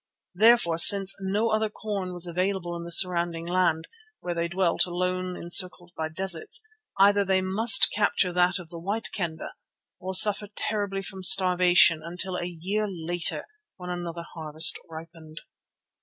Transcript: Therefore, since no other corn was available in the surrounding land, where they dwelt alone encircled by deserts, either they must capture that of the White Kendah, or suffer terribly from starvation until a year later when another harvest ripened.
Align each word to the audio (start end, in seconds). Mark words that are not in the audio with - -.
Therefore, 0.33 0.79
since 0.79 1.15
no 1.19 1.51
other 1.51 1.69
corn 1.69 2.11
was 2.11 2.25
available 2.25 2.75
in 2.75 2.85
the 2.85 2.91
surrounding 2.91 3.45
land, 3.47 3.87
where 4.19 4.33
they 4.33 4.47
dwelt 4.47 4.87
alone 4.87 5.37
encircled 5.37 5.91
by 5.95 6.09
deserts, 6.09 6.63
either 6.97 7.23
they 7.23 7.39
must 7.39 7.91
capture 7.91 8.33
that 8.33 8.57
of 8.57 8.69
the 8.69 8.79
White 8.79 9.11
Kendah, 9.13 9.53
or 9.99 10.15
suffer 10.15 10.47
terribly 10.55 11.03
from 11.03 11.21
starvation 11.21 12.01
until 12.03 12.35
a 12.35 12.45
year 12.47 12.87
later 12.89 13.45
when 13.77 13.91
another 13.91 14.25
harvest 14.33 14.79
ripened. 14.89 15.41